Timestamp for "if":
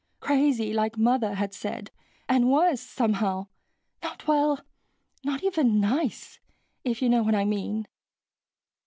6.83-7.03